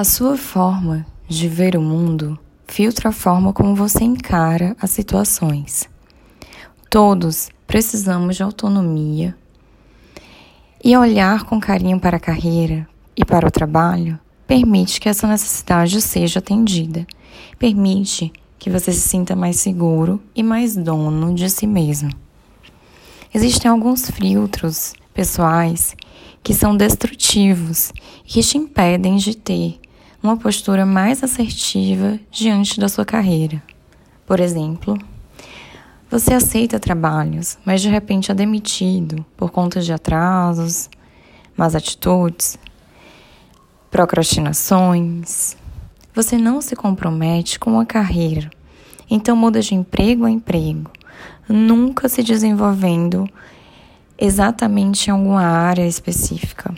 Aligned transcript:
A 0.00 0.04
sua 0.04 0.34
forma 0.34 1.04
de 1.28 1.46
ver 1.46 1.76
o 1.76 1.82
mundo 1.82 2.38
filtra 2.66 3.10
a 3.10 3.12
forma 3.12 3.52
como 3.52 3.74
você 3.74 4.02
encara 4.02 4.74
as 4.80 4.88
situações. 4.88 5.90
Todos 6.88 7.50
precisamos 7.66 8.34
de 8.34 8.42
autonomia 8.42 9.36
e 10.82 10.96
olhar 10.96 11.44
com 11.44 11.60
carinho 11.60 12.00
para 12.00 12.16
a 12.16 12.18
carreira 12.18 12.88
e 13.14 13.26
para 13.26 13.46
o 13.46 13.50
trabalho 13.50 14.18
permite 14.46 14.98
que 14.98 15.06
essa 15.06 15.26
necessidade 15.26 16.00
seja 16.00 16.38
atendida. 16.38 17.06
Permite 17.58 18.32
que 18.58 18.70
você 18.70 18.92
se 18.92 19.06
sinta 19.06 19.36
mais 19.36 19.60
seguro 19.60 20.18
e 20.34 20.42
mais 20.42 20.74
dono 20.74 21.34
de 21.34 21.50
si 21.50 21.66
mesmo. 21.66 22.10
Existem 23.34 23.70
alguns 23.70 24.10
filtros 24.10 24.94
pessoais 25.12 25.94
que 26.42 26.54
são 26.54 26.74
destrutivos 26.74 27.92
e 28.24 28.32
que 28.32 28.40
te 28.40 28.56
impedem 28.56 29.16
de 29.16 29.36
ter 29.36 29.79
uma 30.22 30.36
postura 30.36 30.84
mais 30.84 31.24
assertiva 31.24 32.18
diante 32.30 32.78
da 32.78 32.88
sua 32.88 33.04
carreira. 33.04 33.62
Por 34.26 34.38
exemplo, 34.38 34.98
você 36.10 36.34
aceita 36.34 36.78
trabalhos, 36.78 37.58
mas 37.64 37.80
de 37.80 37.88
repente 37.88 38.30
é 38.30 38.34
demitido 38.34 39.24
por 39.36 39.50
conta 39.50 39.80
de 39.80 39.92
atrasos, 39.92 40.90
más 41.56 41.74
atitudes, 41.74 42.58
procrastinações. 43.90 45.56
Você 46.14 46.36
não 46.36 46.60
se 46.60 46.76
compromete 46.76 47.58
com 47.58 47.80
a 47.80 47.86
carreira, 47.86 48.50
então 49.08 49.34
muda 49.34 49.60
de 49.62 49.74
emprego 49.74 50.24
a 50.24 50.30
emprego, 50.30 50.90
nunca 51.48 52.08
se 52.08 52.22
desenvolvendo 52.22 53.28
exatamente 54.18 55.08
em 55.08 55.12
alguma 55.12 55.42
área 55.42 55.86
específica. 55.86 56.74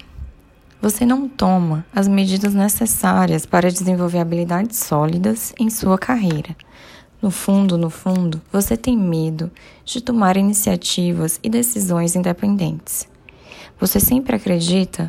Você 0.82 1.06
não 1.06 1.28
toma 1.28 1.86
as 1.94 2.08
medidas 2.08 2.54
necessárias 2.54 3.46
para 3.46 3.70
desenvolver 3.70 4.18
habilidades 4.18 4.78
sólidas 4.78 5.54
em 5.56 5.70
sua 5.70 5.96
carreira. 5.96 6.56
No 7.22 7.30
fundo, 7.30 7.78
no 7.78 7.88
fundo, 7.88 8.42
você 8.52 8.76
tem 8.76 8.98
medo 8.98 9.48
de 9.84 10.00
tomar 10.00 10.36
iniciativas 10.36 11.38
e 11.40 11.48
decisões 11.48 12.16
independentes. 12.16 13.08
Você 13.78 14.00
sempre 14.00 14.34
acredita 14.34 15.08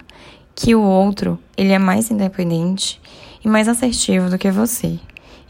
que 0.54 0.76
o 0.76 0.84
outro, 0.84 1.40
ele 1.58 1.72
é 1.72 1.80
mais 1.80 2.12
independente 2.12 3.02
e 3.44 3.48
mais 3.48 3.68
assertivo 3.68 4.30
do 4.30 4.38
que 4.38 4.52
você. 4.52 5.00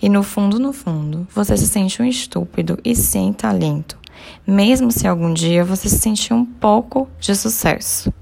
E 0.01 0.07
no 0.07 0.23
fundo, 0.23 0.57
no 0.57 0.71
fundo, 0.71 1.27
você 1.35 1.57
se 1.57 1.67
sente 1.67 2.01
um 2.01 2.05
estúpido 2.05 2.79
e 2.85 2.95
sem 2.95 3.33
talento 3.33 4.01
mesmo 4.45 4.91
se 4.91 5.07
algum 5.07 5.33
dia 5.33 5.63
você 5.63 5.89
se 5.89 5.99
sentir 5.99 6.33
um 6.33 6.45
pouco 6.45 7.07
de 7.19 7.35
sucesso. 7.35 8.13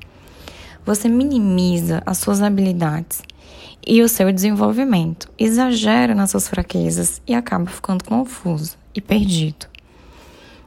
Você 0.86 1.08
minimiza 1.08 2.02
as 2.06 2.18
suas 2.18 2.42
habilidades 2.42 3.22
e 3.86 4.02
o 4.02 4.10
seu 4.10 4.32
desenvolvimento, 4.32 5.30
exagera 5.38 6.16
nas 6.16 6.32
suas 6.32 6.48
fraquezas 6.48 7.22
e 7.28 7.34
acaba 7.34 7.66
ficando 7.68 8.04
confuso 8.04 8.78
e 8.94 9.02
perdido. 9.02 9.68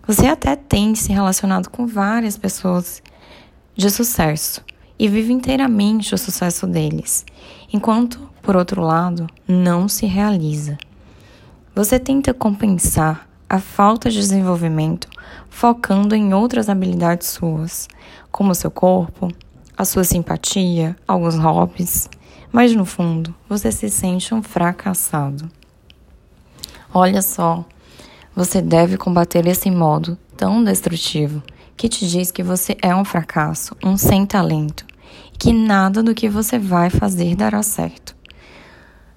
Você 0.07 0.27
até 0.27 0.55
tem 0.55 0.95
se 0.95 1.13
relacionado 1.13 1.69
com 1.69 1.87
várias 1.87 2.37
pessoas 2.37 3.03
de 3.75 3.91
sucesso 3.91 4.63
e 4.99 5.09
vive 5.09 5.33
inteiramente 5.33 6.15
o 6.15 6.19
sucesso 6.19 6.67
deles, 6.67 7.25
enquanto, 7.73 8.29
por 8.43 8.57
outro 8.57 8.83
lado, 8.83 9.27
não 9.49 9.89
se 9.89 10.07
realiza. 10.07 10.79
Você 11.75 11.99
tenta 11.99 12.33
compensar 12.33 13.29
a 13.49 13.59
falta 13.59 14.11
de 14.11 14.17
desenvolvimento 14.17 15.09
focando 15.49 16.15
em 16.15 16.35
outras 16.35 16.69
habilidades 16.69 17.29
suas, 17.29 17.89
como 18.31 18.55
seu 18.55 18.71
corpo, 18.71 19.29
a 19.77 19.85
sua 19.85 20.05
simpatia, 20.05 20.97
alguns 21.07 21.37
hobbies, 21.37 22.09
mas 22.53 22.75
no 22.75 22.85
fundo 22.85 23.35
você 23.49 23.73
se 23.73 23.91
sente 23.91 24.33
um 24.35 24.43
fracassado. 24.43 25.51
Olha 26.93 27.21
só, 27.21 27.65
você 28.35 28.63
deve 28.63 28.97
combater 28.97 29.47
esse 29.47 29.71
modo 29.71 30.17
tão 30.37 30.63
destrutivo 30.63 31.43
que 31.77 31.89
te 31.89 32.09
diz 32.09 32.31
que 32.31 32.43
você 32.43 32.77
é 32.81 32.95
um 32.95 33.05
fracasso, 33.05 33.77
um 33.85 33.97
sem 33.97 34.25
talento, 34.25 34.87
e 35.33 35.37
que 35.37 35.53
nada 35.53 36.03
do 36.03 36.15
que 36.15 36.29
você 36.29 36.59
vai 36.59 36.91
fazer 36.91 37.35
dará 37.35 37.63
certo. 37.63 38.15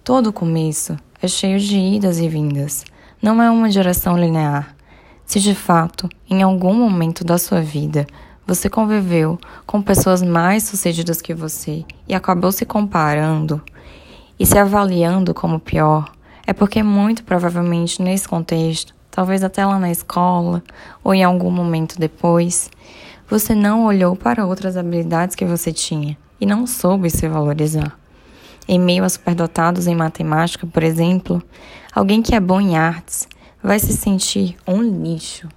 Todo 0.04 0.34
começo 0.34 0.98
é 1.22 1.28
cheio 1.28 1.60
de 1.60 1.78
idas 1.78 2.20
e 2.20 2.28
vindas, 2.28 2.84
não 3.22 3.42
é 3.42 3.50
uma 3.52 3.70
direção 3.70 4.18
linear. 4.18 4.76
Se 5.26 5.40
de 5.40 5.54
fato, 5.54 6.08
em 6.30 6.42
algum 6.42 6.74
momento 6.74 7.24
da 7.24 7.38
sua 7.38 7.62
vida, 7.62 8.08
você 8.48 8.70
conviveu 8.70 9.38
com 9.66 9.82
pessoas 9.82 10.22
mais 10.24 10.64
sucedidas 10.64 11.22
que 11.22 11.34
você 11.34 11.84
e 12.08 12.16
acabou 12.16 12.50
se 12.50 12.66
comparando 12.66 13.62
e 14.40 14.46
se 14.46 14.58
avaliando 14.58 15.34
como 15.34 15.60
pior, 15.60 16.10
é 16.46 16.54
porque 16.54 16.82
muito 16.82 17.26
provavelmente 17.26 18.02
nesse 18.02 18.26
contexto, 18.26 18.96
talvez 19.12 19.44
até 19.44 19.66
lá 19.66 19.78
na 19.78 19.92
escola 19.92 20.64
ou 21.04 21.14
em 21.14 21.26
algum 21.26 21.52
momento 21.52 22.00
depois, 22.00 22.72
você 23.30 23.54
não 23.54 23.84
olhou 23.84 24.16
para 24.16 24.46
outras 24.46 24.78
habilidades 24.78 25.36
que 25.36 25.44
você 25.44 25.74
tinha 25.74 26.18
e 26.40 26.46
não 26.46 26.66
soube 26.66 27.10
se 27.10 27.28
valorizar. 27.28 28.00
Em 28.66 28.80
meio 28.80 29.04
a 29.04 29.10
superdotados 29.10 29.88
em 29.88 29.96
matemática, 29.96 30.66
por 30.66 30.84
exemplo, 30.84 31.44
alguém 31.94 32.22
que 32.22 32.34
é 32.34 32.40
bom 32.40 32.62
em 32.62 32.78
artes 32.78 33.28
vai 33.62 33.80
se 33.80 33.92
sentir 33.92 34.56
um 34.66 34.82
lixo. 34.82 35.50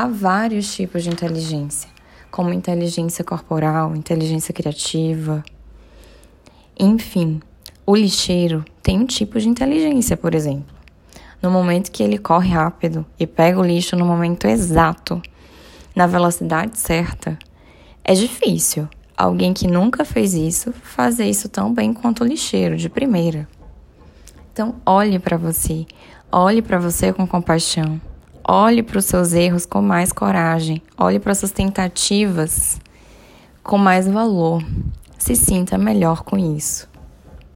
Há 0.00 0.06
vários 0.06 0.72
tipos 0.72 1.02
de 1.02 1.10
inteligência, 1.10 1.90
como 2.30 2.52
inteligência 2.52 3.24
corporal, 3.24 3.96
inteligência 3.96 4.54
criativa. 4.54 5.42
Enfim, 6.78 7.40
o 7.84 7.96
lixeiro 7.96 8.64
tem 8.80 9.00
um 9.00 9.04
tipo 9.04 9.40
de 9.40 9.48
inteligência, 9.48 10.16
por 10.16 10.36
exemplo. 10.36 10.72
No 11.42 11.50
momento 11.50 11.90
que 11.90 12.00
ele 12.00 12.16
corre 12.16 12.50
rápido 12.50 13.04
e 13.18 13.26
pega 13.26 13.58
o 13.58 13.64
lixo 13.64 13.96
no 13.96 14.04
momento 14.04 14.46
exato, 14.46 15.20
na 15.96 16.06
velocidade 16.06 16.78
certa, 16.78 17.36
é 18.04 18.14
difícil 18.14 18.88
alguém 19.16 19.52
que 19.52 19.66
nunca 19.66 20.04
fez 20.04 20.32
isso 20.32 20.72
fazer 20.80 21.28
isso 21.28 21.48
tão 21.48 21.74
bem 21.74 21.92
quanto 21.92 22.22
o 22.22 22.24
lixeiro 22.24 22.76
de 22.76 22.88
primeira. 22.88 23.48
Então, 24.52 24.76
olhe 24.86 25.18
para 25.18 25.36
você, 25.36 25.84
Olhe 26.30 26.60
para 26.60 26.78
você 26.78 27.10
com 27.10 27.26
compaixão. 27.26 27.98
Olhe 28.50 28.82
para 28.82 28.98
os 28.98 29.04
seus 29.04 29.34
erros 29.34 29.66
com 29.66 29.82
mais 29.82 30.10
coragem. 30.10 30.80
Olhe 30.96 31.18
para 31.18 31.34
suas 31.34 31.52
tentativas 31.52 32.80
com 33.62 33.76
mais 33.76 34.08
valor. 34.08 34.64
Se 35.18 35.36
sinta 35.36 35.76
melhor 35.76 36.22
com 36.22 36.38
isso. 36.38 36.87